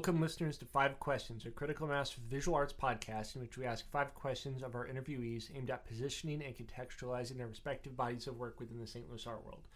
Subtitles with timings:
[0.00, 3.84] Welcome, listeners, to Five Questions, a critical mass visual arts podcast in which we ask
[3.90, 8.58] five questions of our interviewees aimed at positioning and contextualizing their respective bodies of work
[8.58, 9.06] within the St.
[9.10, 9.68] Louis art world.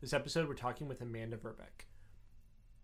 [0.00, 1.86] This episode, we're talking with Amanda Verbeck.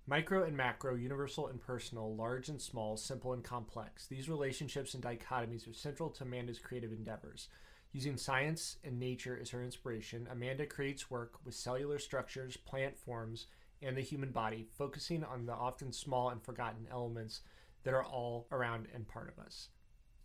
[0.08, 4.08] Micro and macro, universal and personal, large and small, simple and complex.
[4.08, 7.46] These relationships and dichotomies are central to Amanda's creative endeavors.
[7.92, 13.46] Using science and nature as her inspiration, Amanda creates work with cellular structures, plant forms,
[13.82, 17.42] and the human body, focusing on the often small and forgotten elements
[17.84, 19.68] that are all around and part of us.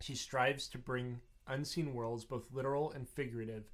[0.02, 3.66] She strives to bring unseen worlds, both literal and figurative,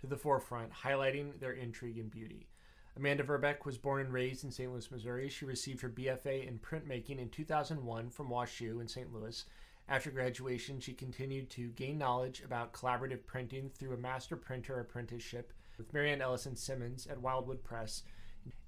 [0.00, 2.48] to the forefront, highlighting their intrigue and beauty.
[2.96, 4.70] Amanda Verbeck was born and raised in St.
[4.72, 5.28] Louis, Missouri.
[5.28, 9.12] She received her BFA in printmaking in 2001 from WashU in St.
[9.12, 9.44] Louis.
[9.88, 15.52] After graduation, she continued to gain knowledge about collaborative printing through a master printer apprenticeship
[15.78, 18.02] with Marianne Ellison Simmons at Wildwood Press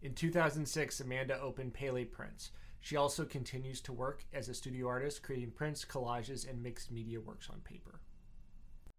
[0.02, 2.50] in 2006, Amanda opened Pele Prints.
[2.80, 7.20] She also continues to work as a studio artist, creating prints, collages, and mixed media
[7.20, 8.00] works on paper.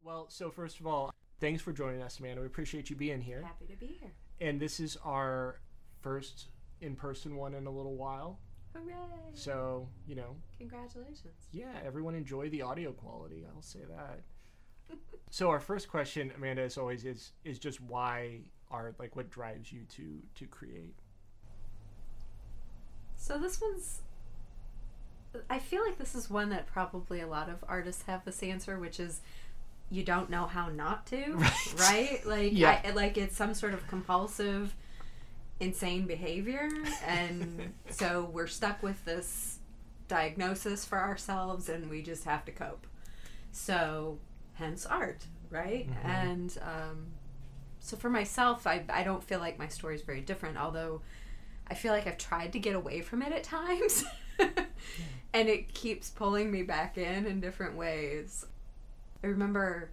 [0.03, 2.41] Well, so first of all, thanks for joining us, Amanda.
[2.41, 3.41] We appreciate you being here.
[3.43, 4.11] Happy to be here.
[4.41, 5.59] And this is our
[6.01, 6.47] first
[6.81, 8.39] in person one in a little while.
[8.73, 8.95] Hooray!
[9.33, 10.35] So, you know.
[10.57, 11.47] Congratulations.
[11.51, 13.45] Yeah, everyone enjoy the audio quality.
[13.53, 14.97] I'll say that.
[15.29, 18.95] so our first question, Amanda, as always, is is just why art?
[18.99, 20.95] Like, what drives you to to create?
[23.17, 24.01] So this one's.
[25.49, 28.79] I feel like this is one that probably a lot of artists have this answer,
[28.79, 29.21] which is
[29.91, 31.73] you don't know how not to, right?
[31.77, 32.25] right?
[32.25, 32.81] Like, yeah.
[32.83, 34.73] I, like it's some sort of compulsive,
[35.59, 36.69] insane behavior,
[37.05, 39.59] and so we're stuck with this
[40.07, 42.87] diagnosis for ourselves, and we just have to cope.
[43.51, 44.19] So,
[44.53, 45.89] hence art, right?
[45.89, 46.09] Mm-hmm.
[46.09, 47.05] And um,
[47.79, 51.01] so for myself, I, I don't feel like my story is very different, although
[51.67, 54.03] I feel like I've tried to get away from it at times.
[54.39, 58.45] and it keeps pulling me back in in different ways.
[59.23, 59.89] I remember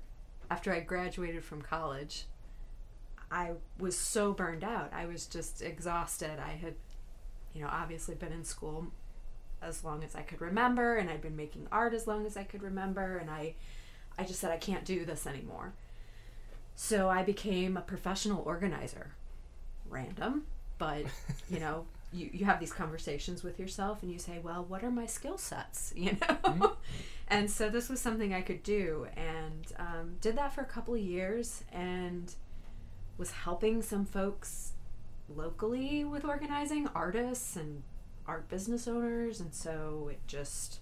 [0.50, 2.24] after I graduated from college,
[3.30, 4.92] I was so burned out.
[4.92, 6.38] I was just exhausted.
[6.38, 6.74] I had,
[7.54, 8.86] you know, obviously been in school
[9.62, 12.44] as long as I could remember and I'd been making art as long as I
[12.44, 13.54] could remember and I
[14.18, 15.72] I just said I can't do this anymore.
[16.76, 19.12] So I became a professional organizer.
[19.88, 20.44] Random,
[20.78, 21.04] but
[21.50, 24.90] you know, you, you have these conversations with yourself and you say, well, what are
[24.90, 25.92] my skill sets?
[25.96, 26.36] You know?
[26.44, 26.64] Mm-hmm.
[27.28, 30.94] and so this was something I could do and um, did that for a couple
[30.94, 32.32] of years and
[33.18, 34.72] was helping some folks
[35.34, 37.82] locally with organizing artists and
[38.26, 39.40] art business owners.
[39.40, 40.80] And so it just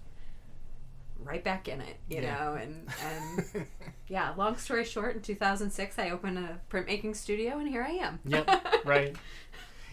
[1.25, 2.35] right back in it, you yeah.
[2.35, 3.65] know, and and
[4.07, 4.33] yeah.
[4.37, 8.19] Long story short, in 2006, I opened a printmaking studio, and here I am.
[8.25, 8.49] yep,
[8.85, 9.15] right.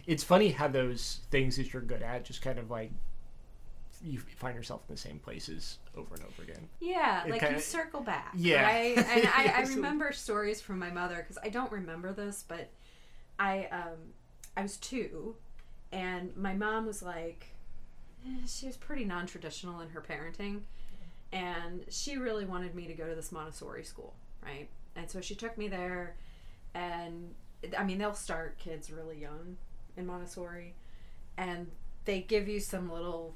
[0.06, 2.90] It's funny how those things that you're good at just kind of like
[4.04, 6.68] you find yourself in the same places over and over again.
[6.80, 8.32] Yeah, it like kinda, you circle back.
[8.36, 8.96] Yeah, right?
[8.98, 12.68] and I, I remember stories from my mother because I don't remember this, but
[13.38, 14.12] I um
[14.56, 15.36] I was two,
[15.92, 17.46] and my mom was like,
[18.26, 20.62] eh, she was pretty non-traditional in her parenting
[21.32, 24.68] and she really wanted me to go to this Montessori school, right?
[24.94, 26.16] And so she took me there,
[26.74, 27.34] and
[27.76, 29.56] I mean, they'll start kids really young
[29.96, 30.74] in Montessori,
[31.36, 31.70] and
[32.04, 33.34] they give you some little,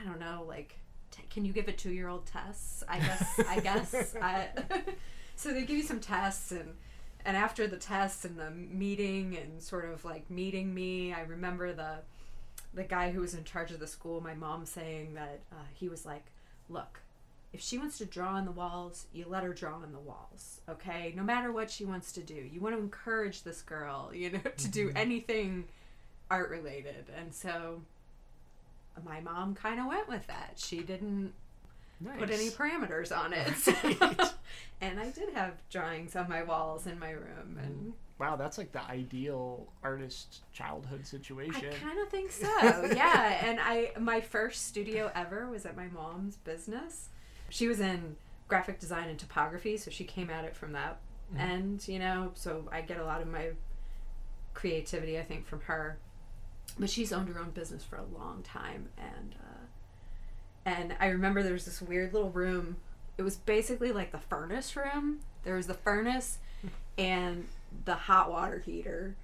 [0.00, 0.78] I don't know, like,
[1.10, 2.82] t- can you give a two year old tests?
[2.88, 4.16] I guess, I guess.
[4.22, 4.48] I,
[5.36, 6.74] so they give you some tests, and
[7.24, 11.72] and after the tests and the meeting and sort of like meeting me, I remember
[11.72, 11.98] the
[12.74, 15.90] the guy who was in charge of the school, my mom saying that uh, he
[15.90, 16.24] was like,
[16.70, 17.01] look,
[17.52, 20.60] if she wants to draw on the walls, you let her draw on the walls,
[20.68, 21.12] okay?
[21.14, 22.34] No matter what she wants to do.
[22.34, 24.96] You want to encourage this girl, you know, to do mm-hmm.
[24.96, 25.64] anything
[26.30, 27.06] art related.
[27.16, 27.82] And so
[29.04, 30.54] my mom kind of went with that.
[30.56, 31.32] She didn't
[32.00, 32.18] nice.
[32.18, 33.52] put any parameters on it.
[33.56, 33.72] So.
[34.80, 37.92] and I did have drawings on my walls in my room and.
[38.18, 41.70] Wow, that's like the ideal artist childhood situation.
[41.72, 42.46] I kind of think so.
[42.94, 47.08] yeah, and I my first studio ever was at my mom's business
[47.52, 48.16] she was in
[48.48, 50.96] graphic design and typography, so she came at it from that
[51.30, 51.38] mm-hmm.
[51.38, 52.30] end, you know.
[52.32, 53.50] So I get a lot of my
[54.54, 55.98] creativity, I think, from her.
[56.78, 59.66] But she's owned her own business for a long time, and uh,
[60.64, 62.76] and I remember there was this weird little room.
[63.18, 65.20] It was basically like the furnace room.
[65.44, 66.38] There was the furnace
[66.96, 67.46] and
[67.84, 69.14] the hot water heater,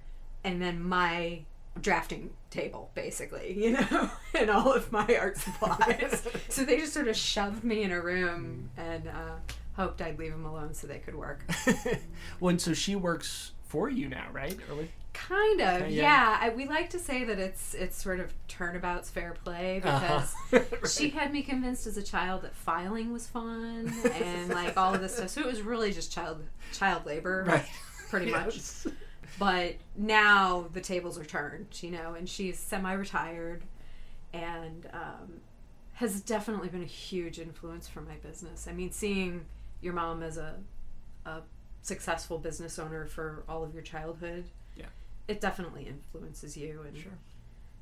[0.43, 1.41] and then my
[1.81, 7.07] drafting table basically you know and all of my art supplies so they just sort
[7.07, 8.83] of shoved me in a room mm.
[8.83, 9.35] and uh,
[9.73, 11.43] hoped i'd leave them alone so they could work
[12.39, 14.57] well and so she works for you now right
[15.27, 16.01] Kind of, okay, yeah.
[16.01, 16.37] yeah.
[16.41, 19.99] I, we like to say that it's it's sort of turnabouts fair play uh-huh.
[19.99, 20.77] because uh-huh.
[20.81, 20.89] right.
[20.89, 25.01] she had me convinced as a child that filing was fun and like all of
[25.01, 25.29] this stuff.
[25.29, 26.43] So it was really just child
[26.73, 27.65] child labor, right.
[28.09, 28.85] pretty yes.
[28.85, 28.93] much.
[29.37, 33.63] But now the tables are turned, you know, and she's semi-retired,
[34.33, 35.41] and um,
[35.93, 38.67] has definitely been a huge influence for my business.
[38.67, 39.45] I mean, seeing
[39.81, 40.55] your mom as a
[41.25, 41.41] a
[41.81, 44.45] successful business owner for all of your childhood
[44.75, 44.85] yeah,
[45.27, 47.11] it definitely influences you and sure.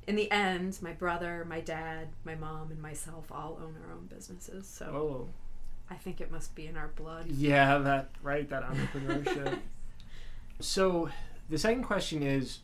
[0.06, 4.06] in the end my brother my dad my mom and myself all own our own
[4.06, 5.28] businesses so oh.
[5.90, 9.58] i think it must be in our blood yeah that right that entrepreneurship
[10.60, 11.08] so
[11.48, 12.60] the second question is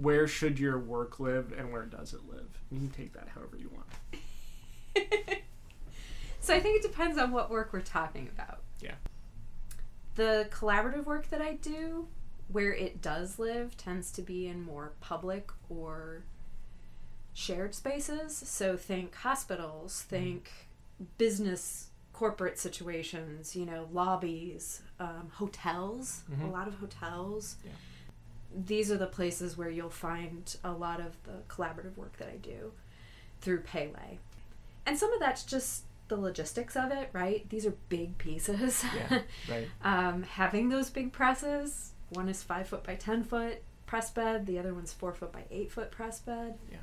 [0.00, 3.56] where should your work live and where does it live you can take that however
[3.56, 5.06] you want
[6.40, 8.94] so i think it depends on what work we're talking about yeah
[10.16, 12.06] the collaborative work that i do
[12.48, 16.24] where it does live tends to be in more public or
[17.38, 18.36] shared spaces.
[18.36, 20.08] So think hospitals, mm-hmm.
[20.08, 20.50] think
[21.18, 26.46] business corporate situations, you know, lobbies, um, hotels, mm-hmm.
[26.46, 27.56] a lot of hotels.
[27.64, 27.70] Yeah.
[28.54, 32.36] These are the places where you'll find a lot of the collaborative work that I
[32.36, 32.72] do
[33.40, 34.18] through Pele.
[34.86, 37.48] And some of that's just the logistics of it, right?
[37.50, 38.84] These are big pieces.
[38.96, 39.68] Yeah, right.
[39.82, 44.46] um, having those big presses one is five foot by ten foot press bed.
[44.46, 46.54] The other one's four foot by eight foot press bed.
[46.70, 46.78] Yeah.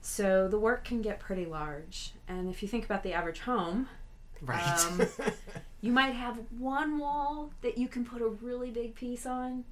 [0.00, 3.88] So the work can get pretty large, and if you think about the average home,
[4.40, 5.06] right, um,
[5.80, 9.64] you might have one wall that you can put a really big piece on,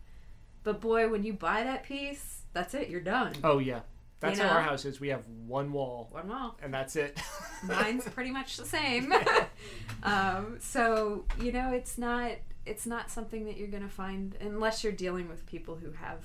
[0.65, 2.89] but boy, when you buy that piece, that's it.
[2.89, 3.35] You're done.
[3.45, 3.81] Oh yeah.
[4.21, 4.49] That's you know?
[4.49, 5.01] how our house is.
[5.01, 6.09] We have one wall.
[6.11, 6.57] One wall.
[6.63, 7.21] And that's it.
[7.63, 9.13] Mine's pretty much the same.
[10.03, 12.33] um, so, you know, it's not
[12.67, 16.25] it's not something that you're going to find unless you're dealing with people who have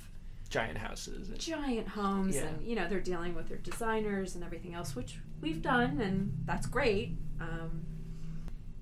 [0.50, 2.44] giant houses and, giant homes yeah.
[2.44, 6.33] and you know they're dealing with their designers and everything else which we've done and
[6.45, 7.85] that's great um,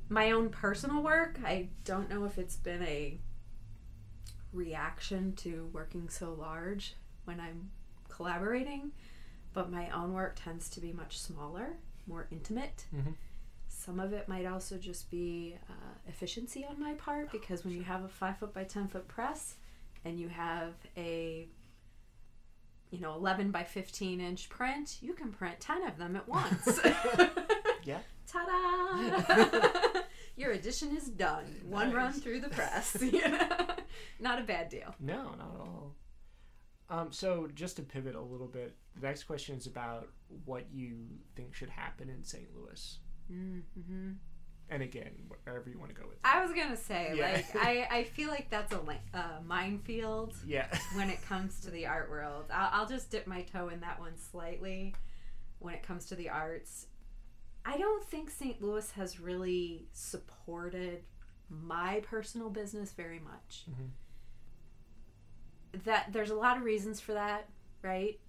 [0.08, 3.20] my own personal work i don't know if it's been a
[4.54, 6.96] reaction to working so large
[7.26, 7.70] when i'm
[8.10, 8.92] collaborating
[9.54, 11.78] but my own work tends to be much smaller
[12.08, 13.12] more intimate mm-hmm.
[13.88, 17.84] Some of it might also just be uh, efficiency on my part because when you
[17.84, 19.56] have a five foot by ten foot press
[20.04, 21.48] and you have a
[22.92, 26.80] you know 11 by 15 inch print, you can print 10 of them at once.
[27.84, 28.00] yeah.
[28.28, 29.82] Ta-da!
[30.58, 31.46] Edition is done.
[31.64, 31.72] Nice.
[31.72, 32.98] One run through the press.
[34.20, 34.96] not a bad deal.
[35.00, 35.96] No, not at all.
[36.90, 40.08] Um, so just to pivot a little bit, the next question is about
[40.46, 40.96] what you
[41.36, 42.48] think should happen in St.
[42.56, 43.00] Louis.
[43.32, 44.12] Mm-hmm.
[44.70, 45.12] And again,
[45.44, 46.22] wherever you want to go with.
[46.22, 46.36] That.
[46.36, 47.32] I was gonna say, yeah.
[47.34, 48.80] like, I, I feel like that's a
[49.14, 50.34] uh, minefield.
[50.46, 50.68] Yeah.
[50.96, 54.00] when it comes to the art world, I'll, I'll just dip my toe in that
[54.00, 54.94] one slightly.
[55.60, 56.88] When it comes to the arts,
[57.68, 58.62] I don't think St.
[58.62, 61.04] Louis has really supported
[61.50, 63.66] my personal business very much.
[63.70, 63.88] Mm-hmm.
[65.84, 67.50] That there's a lot of reasons for that,
[67.82, 68.20] right?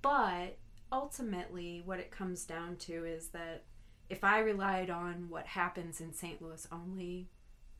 [0.00, 0.58] But
[0.92, 3.64] ultimately, what it comes down to is that
[4.08, 6.40] if I relied on what happens in St.
[6.40, 7.28] Louis only,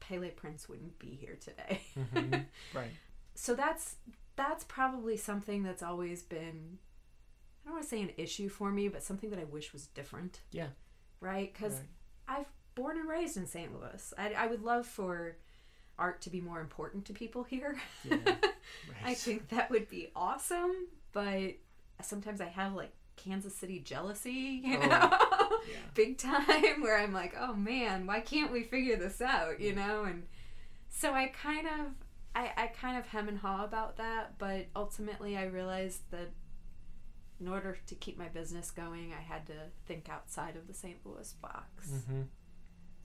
[0.00, 1.81] Pele Prints wouldn't be here today.
[1.97, 2.40] mm-hmm.
[2.76, 2.90] Right.
[3.37, 3.95] So that's
[4.35, 6.78] that's probably something that's always been
[7.64, 9.87] I don't want to say an issue for me, but something that I wish was
[9.87, 10.40] different.
[10.50, 10.69] Yeah.
[11.21, 11.53] Right?
[11.53, 12.39] Because right.
[12.41, 13.73] I've born and raised in St.
[13.73, 14.15] Louis.
[14.17, 15.37] I, I would love for
[15.99, 17.77] art to be more important to people here.
[18.05, 18.17] Yeah.
[18.87, 19.13] Right.
[19.13, 21.55] I think that would be awesome, but
[22.03, 25.79] sometimes I have like Kansas City jealousy, you oh, know, yeah.
[25.95, 30.05] big time, where I'm like, oh man, why can't we figure this out, you know?
[30.05, 30.25] And
[30.91, 31.87] so I kind of,
[32.35, 36.31] I, I kind of hem and haw about that, but ultimately I realized that
[37.40, 39.54] in order to keep my business going, I had to
[39.87, 40.99] think outside of the St.
[41.04, 41.90] Louis box.
[41.90, 42.23] Mm-hmm.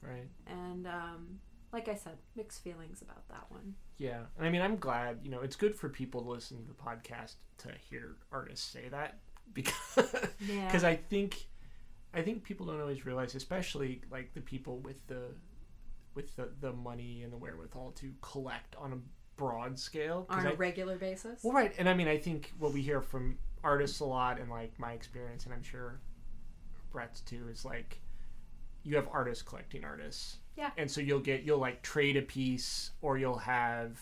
[0.02, 0.28] Right.
[0.46, 1.40] And um,
[1.72, 3.74] like I said, mixed feelings about that one.
[3.96, 4.20] Yeah.
[4.36, 6.74] And I mean, I'm glad, you know, it's good for people to listen to the
[6.74, 9.18] podcast to hear artists say that
[9.52, 10.70] because yeah.
[10.70, 11.46] cause I think
[12.12, 15.28] I think people don't always realize, especially like the people with the
[16.14, 18.98] with the, the money and the wherewithal to collect on a
[19.36, 21.42] broad scale on a I, regular basis.
[21.42, 24.50] Well, right, and I mean, I think what we hear from artists a lot, and
[24.50, 26.00] like my experience, and I'm sure
[26.92, 28.00] Brett's too, is like
[28.84, 30.38] you have artists collecting artists.
[30.56, 30.70] Yeah.
[30.76, 33.98] And so you'll get you'll like trade a piece, or you'll have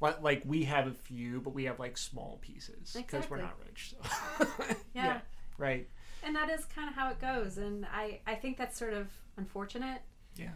[0.00, 3.30] like we have a few, but we have like small pieces because exactly.
[3.30, 3.94] we're not rich.
[4.38, 4.46] So.
[4.94, 5.04] yeah.
[5.04, 5.20] yeah.
[5.56, 5.88] Right.
[6.22, 9.08] And that is kind of how it goes, and I I think that's sort of
[9.36, 10.02] unfortunate.
[10.36, 10.52] Yeah.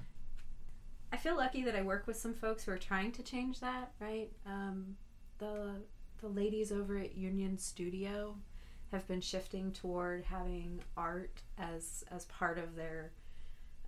[1.13, 3.93] I feel lucky that I work with some folks who are trying to change that.
[4.01, 4.31] Right.
[4.47, 4.97] Um,
[5.39, 5.75] the
[6.23, 8.37] the ladies over at Union Studio
[8.93, 13.13] have been shifting toward having art as as part of their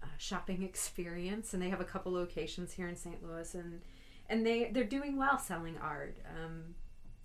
[0.03, 3.23] uh, shopping experience, and they have a couple locations here in St.
[3.23, 3.81] Louis, and
[4.29, 6.19] and they they're doing well selling art.
[6.29, 6.75] Um,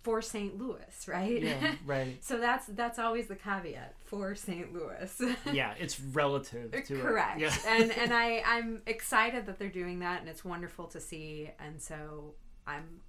[0.01, 0.57] for St.
[0.57, 1.41] Louis, right?
[1.43, 2.17] Yeah, right.
[2.23, 4.73] so that's that's always the caveat for St.
[4.73, 5.21] Louis.
[5.51, 7.41] yeah, it's relative to correct.
[7.41, 7.41] It.
[7.41, 7.75] Yeah.
[7.75, 11.51] and and I I'm excited that they're doing that, and it's wonderful to see.
[11.59, 12.35] And so
[12.65, 13.01] I'm,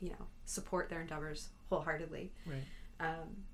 [0.00, 2.32] you know, support their endeavors wholeheartedly.
[2.46, 2.62] Right.
[3.00, 3.44] Um,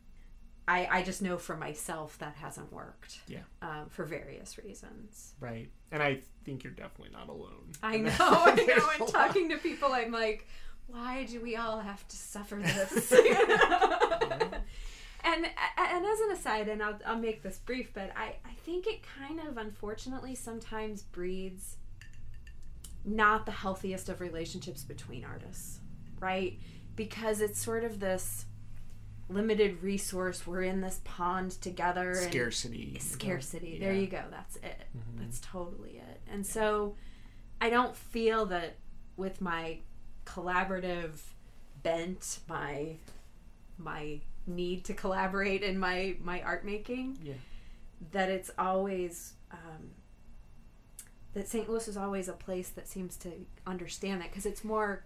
[0.69, 3.21] I, I just know for myself that hasn't worked.
[3.27, 3.41] Yeah.
[3.61, 5.35] Um, for various reasons.
[5.41, 5.71] Right.
[5.91, 7.73] And I think you're definitely not alone.
[7.83, 8.13] I know.
[8.21, 8.91] I know.
[9.01, 10.47] And talking to people, I'm like,
[10.87, 13.13] why do we all have to suffer this?
[13.13, 14.61] and
[15.25, 19.01] and as an aside, and I'll, I'll make this brief, but I, I think it
[19.19, 21.77] kind of unfortunately sometimes breeds
[23.05, 25.81] not the healthiest of relationships between artists,
[26.23, 26.59] right?
[26.97, 28.47] Because it's sort of this
[29.29, 30.47] limited resource.
[30.47, 32.15] We're in this pond together.
[32.15, 32.99] Scarcity.
[33.01, 33.79] Scarcity.
[33.81, 33.87] Yeah.
[33.87, 34.23] There you go.
[34.31, 34.85] That's it.
[34.97, 35.23] Mm-hmm.
[35.23, 36.21] That's totally it.
[36.31, 36.95] And so
[37.61, 38.77] I don't feel that
[39.17, 39.79] with my
[40.25, 41.19] collaborative
[41.83, 42.97] bent, my
[43.79, 47.19] my need to collaborate in my my art making.
[47.23, 47.35] Yeah.
[48.13, 49.91] That it's always um,
[51.35, 51.69] that St.
[51.69, 53.31] Louis is always a place that seems to
[53.67, 55.05] understand that because it's more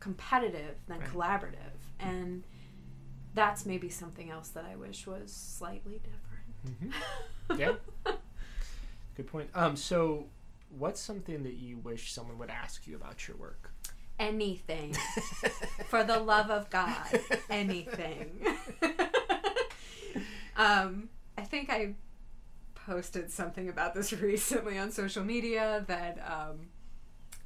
[0.00, 1.08] competitive than right.
[1.08, 2.44] collaborative, and
[3.34, 6.22] that's maybe something else that I wish was slightly different.
[6.66, 6.90] Mm-hmm.
[7.58, 7.74] Yeah.
[9.16, 9.50] Good point.
[9.54, 10.24] Um, so,
[10.78, 13.70] what's something that you wish someone would ask you about your work?
[14.18, 14.94] anything.
[15.86, 17.20] For the love of God,
[17.50, 18.46] anything.
[20.56, 21.94] um, I think I
[22.74, 26.68] posted something about this recently on social media that um,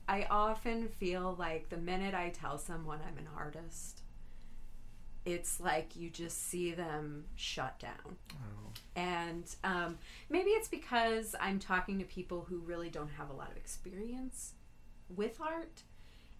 [0.09, 4.03] I often feel like the minute I tell someone I'm an artist,
[5.25, 8.17] it's like you just see them shut down.
[8.33, 8.71] Oh.
[8.97, 9.99] And um,
[10.31, 14.55] maybe it's because I'm talking to people who really don't have a lot of experience
[15.15, 15.83] with art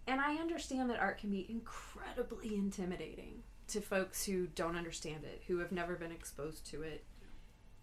[0.09, 5.43] and I understand that art can be incredibly intimidating to folks who don't understand it,
[5.45, 7.03] who have never been exposed to it.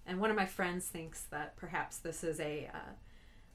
[0.05, 2.93] And one of my friends thinks that perhaps this is a uh,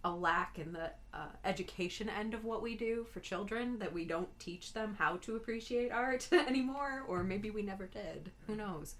[0.03, 4.05] a lack in the uh, education end of what we do for children that we
[4.05, 8.31] don't teach them how to appreciate art anymore, or maybe we never did.
[8.47, 8.95] Who knows?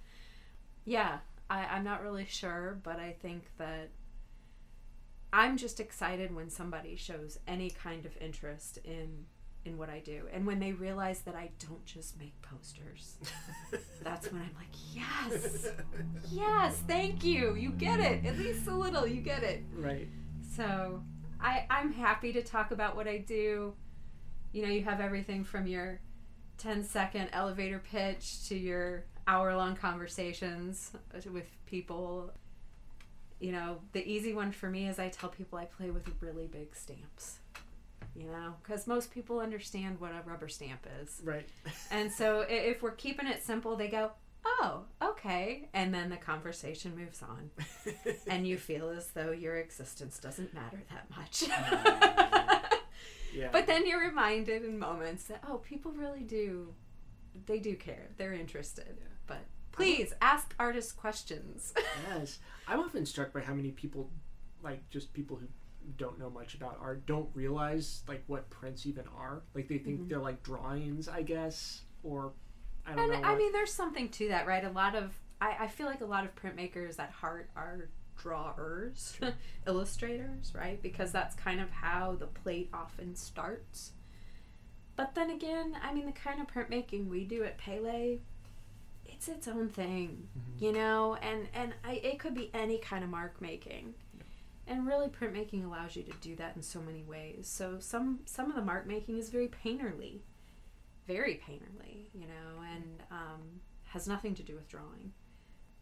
[0.85, 3.89] Yeah, I, I'm not really sure, but I think that
[5.33, 9.25] I'm just excited when somebody shows any kind of interest in
[9.63, 10.23] in what I do.
[10.33, 13.17] And when they realize that I don't just make posters,
[14.03, 15.67] that's when I'm like, yes,
[16.31, 17.55] yes, thank you.
[17.55, 18.25] You get it.
[18.25, 19.63] At least a little, you get it.
[19.75, 20.07] Right.
[20.55, 21.03] So
[21.39, 23.73] I, I'm happy to talk about what I do.
[24.51, 25.99] You know, you have everything from your
[26.57, 30.91] 10 second elevator pitch to your hour long conversations
[31.31, 32.31] with people.
[33.39, 36.47] You know, the easy one for me is I tell people I play with really
[36.47, 37.39] big stamps
[38.15, 41.21] you know, because most people understand what a rubber stamp is.
[41.23, 41.47] Right.
[41.91, 44.11] and so if we're keeping it simple, they go,
[44.45, 45.69] oh, okay.
[45.73, 47.51] And then the conversation moves on.
[48.27, 51.43] and you feel as though your existence doesn't matter that much.
[53.33, 53.49] yeah.
[53.51, 56.73] But then you're reminded in moments that, oh, people really do,
[57.45, 58.09] they do care.
[58.17, 58.97] They're interested.
[58.99, 59.07] Yeah.
[59.27, 61.73] But please ask artists questions.
[62.09, 62.39] yes.
[62.67, 64.09] I'm often struck by how many people,
[64.63, 65.47] like just people who
[65.97, 69.41] don't know much about art don't realize like what prints even are.
[69.55, 70.09] Like they think mm-hmm.
[70.09, 72.33] they're like drawings, I guess, or
[72.85, 73.27] I don't and, know.
[73.27, 74.63] I mean, there's something to that, right?
[74.63, 79.15] A lot of I, I feel like a lot of printmakers at heart are drawers,
[79.19, 79.33] sure.
[79.67, 80.81] illustrators, right?
[80.81, 83.91] Because that's kind of how the plate often starts.
[84.95, 88.19] But then again, I mean, the kind of printmaking we do at Pele,
[89.05, 90.63] it's its own thing, mm-hmm.
[90.63, 93.95] you know, and and I, it could be any kind of mark making
[94.67, 98.49] and really printmaking allows you to do that in so many ways so some some
[98.49, 100.19] of the mark making is very painterly
[101.11, 103.41] very painterly you know and um,
[103.83, 105.11] has nothing to do with drawing.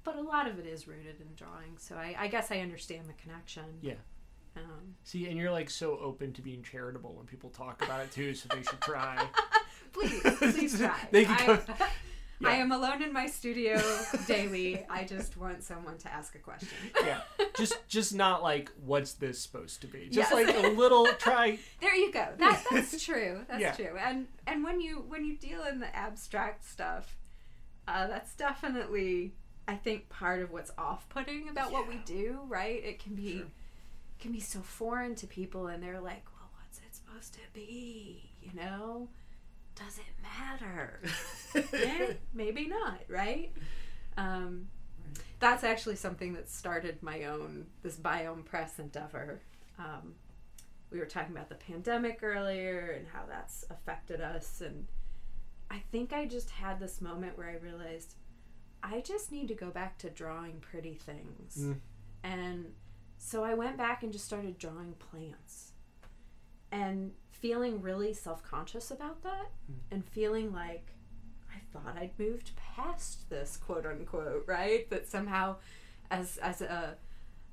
[0.03, 3.07] But a lot of it is rooted in drawing so i, I guess i understand
[3.07, 3.65] the connection.
[3.81, 3.93] Yeah.
[4.55, 8.11] Um, see and you're like so open to being charitable when people talk about it
[8.11, 9.27] too so they should try.
[9.93, 10.99] Please please try.
[11.11, 11.87] They can I,
[12.39, 12.49] yeah.
[12.49, 13.81] I am alone in my studio
[14.27, 14.85] daily.
[14.89, 16.69] I just want someone to ask a question.
[17.05, 17.21] yeah.
[17.57, 20.09] Just just not like what's this supposed to be?
[20.09, 20.33] Just yes.
[20.33, 22.27] like a little try There you go.
[22.37, 23.41] That that's true.
[23.47, 23.71] That's yeah.
[23.73, 23.97] true.
[23.99, 27.17] And and when you when you deal in the abstract stuff,
[27.87, 29.33] uh, that's definitely
[29.67, 31.77] I think part of what's off-putting about yeah.
[31.77, 32.83] what we do, right?
[32.83, 33.47] It can be sure.
[34.19, 38.31] can be so foreign to people and they're like, "Well, what's it supposed to be?"
[38.41, 39.09] You know?
[39.83, 41.01] Does it matter?
[42.33, 43.51] maybe not, right?
[44.17, 44.67] Um,
[45.39, 49.41] that's actually something that started my own this biome press endeavor.
[49.77, 50.15] Um,
[50.91, 54.87] we were talking about the pandemic earlier and how that's affected us, and
[55.71, 58.15] I think I just had this moment where I realized
[58.83, 61.77] I just need to go back to drawing pretty things, mm.
[62.23, 62.73] and
[63.17, 65.71] so I went back and just started drawing plants,
[66.71, 69.75] and feeling really self conscious about that, mm.
[69.91, 70.91] and feeling like
[71.49, 74.89] I thought I'd moved past this, quote unquote, right?
[74.89, 75.57] That somehow,
[76.11, 76.97] as as a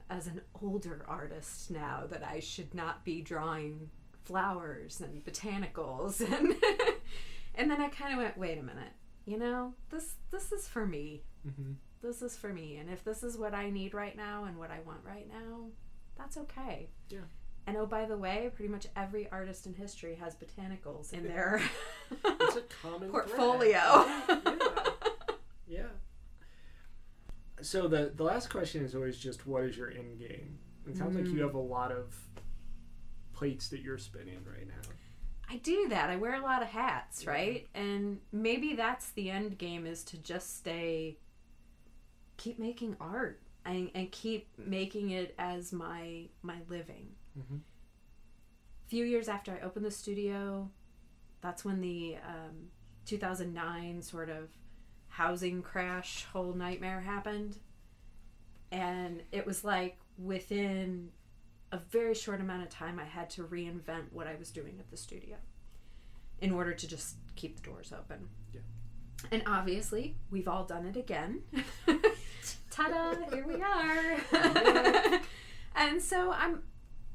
[0.09, 3.91] as an older artist now, that I should not be drawing
[4.25, 6.55] flowers and botanicals, and
[7.55, 8.93] and then I kind of went, wait a minute,
[9.25, 11.23] you know, this this is for me.
[11.47, 11.73] Mm-hmm.
[12.03, 14.71] This is for me, and if this is what I need right now and what
[14.71, 15.67] I want right now,
[16.17, 16.89] that's okay.
[17.09, 17.21] Yeah.
[17.67, 21.61] And oh, by the way, pretty much every artist in history has botanicals in their
[22.25, 23.71] it's a common portfolio.
[23.71, 24.23] Yeah,
[25.67, 25.83] yeah.
[27.63, 30.59] So the the last question is always just what is your end game?
[30.89, 31.25] It sounds mm.
[31.25, 31.47] like you mm.
[31.47, 32.15] have a lot of
[33.33, 34.89] plates that you're spinning right now.
[35.49, 36.11] I do that.
[36.11, 37.31] I wear a lot of hats, yeah.
[37.31, 37.69] right?
[37.75, 41.19] And maybe that's the end game is to just stay
[42.37, 47.09] keep making art and, and keep making it as my my living
[47.39, 47.57] Mm-hmm.
[47.57, 50.71] A few years after I opened the studio,
[51.41, 52.69] that's when the um,
[53.05, 54.51] 2009 sort of
[55.09, 57.59] housing crash whole nightmare happened.
[58.71, 61.11] And it was like within
[61.73, 64.91] a very short amount of time, I had to reinvent what I was doing at
[64.91, 65.37] the studio
[66.41, 68.29] in order to just keep the doors open.
[68.53, 68.61] Yeah.
[69.33, 71.43] And obviously, we've all done it again.
[72.71, 73.15] Ta da!
[73.35, 75.21] Here we are.
[75.77, 76.63] and so I'm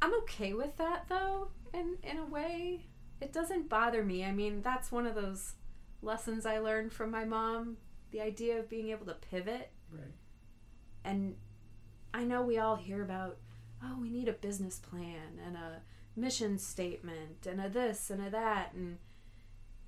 [0.01, 2.85] I'm okay with that though, in in a way.
[3.19, 4.25] It doesn't bother me.
[4.25, 5.53] I mean, that's one of those
[6.01, 7.77] lessons I learned from my mom,
[8.09, 9.71] the idea of being able to pivot.
[9.91, 10.11] Right.
[11.03, 11.35] And
[12.13, 13.37] I know we all hear about,
[13.83, 15.81] oh, we need a business plan and a
[16.15, 18.97] mission statement and a this and a that and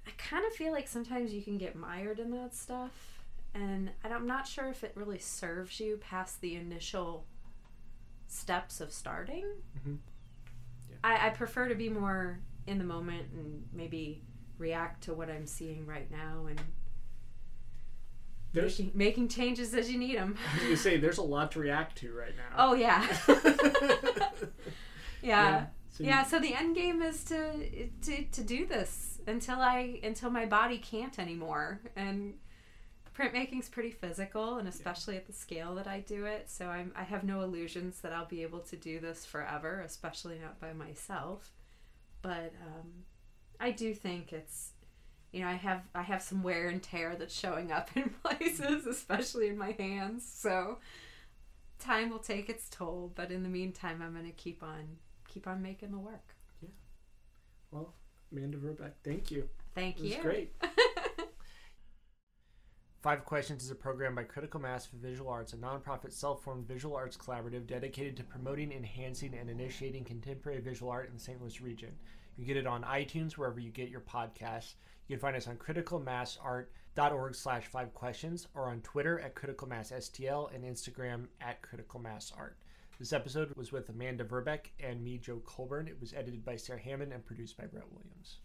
[0.08, 4.26] I kind of feel like sometimes you can get mired in that stuff and I'm
[4.26, 7.26] not sure if it really serves you past the initial
[8.34, 9.46] steps of starting.
[9.80, 9.96] Mm-hmm.
[10.90, 10.96] Yeah.
[11.04, 14.24] I, I prefer to be more in the moment and maybe
[14.58, 16.62] react to what I'm seeing right now and
[18.54, 20.38] making, making, changes as you need them.
[20.68, 22.56] you say there's a lot to react to right now.
[22.58, 23.06] Oh yeah.
[25.22, 25.22] yeah.
[25.22, 25.66] Yeah.
[25.90, 30.32] So, yeah, so the end game is to to to do this until I until
[30.32, 32.34] my body can't anymore and
[33.18, 35.22] printmaking's pretty physical and especially yeah.
[35.22, 36.50] at the scale that I do it.
[36.50, 40.40] So I'm I have no illusions that I'll be able to do this forever, especially
[40.40, 41.52] not by myself.
[42.22, 43.04] But um,
[43.60, 44.72] I do think it's
[45.32, 48.86] you know, I have I have some wear and tear that's showing up in places,
[48.86, 50.24] especially in my hands.
[50.32, 50.78] So
[51.80, 54.98] time will take its toll, but in the meantime I'm gonna keep on
[55.28, 56.36] keep on making the work.
[56.62, 56.70] Yeah.
[57.72, 57.94] Well,
[58.32, 59.50] Amanda Verbeck, thank you.
[59.74, 60.22] Thank it you.
[60.22, 60.56] great.
[63.04, 66.66] Five Questions is a program by Critical Mass for Visual Arts, a nonprofit self formed
[66.66, 71.42] visual arts collaborative dedicated to promoting, enhancing, and initiating contemporary visual art in the St.
[71.42, 71.92] Louis region.
[72.38, 74.76] You get it on iTunes, wherever you get your podcasts.
[75.10, 80.64] You can find us on criticalmassart.org slash five questions or on Twitter at criticalmassstl and
[80.64, 82.54] Instagram at criticalmassart.
[83.00, 85.90] This episode was with Amanda Verbeck and me, Joe Colburn.
[85.90, 88.38] It was edited by Sarah Hammond and produced by Brett Williams.